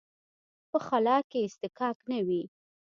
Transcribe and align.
په 0.69 0.77
خلا 0.87 1.17
کې 1.29 1.39
اصطکاک 1.47 1.97
نه 2.11 2.19
وي. 2.27 2.43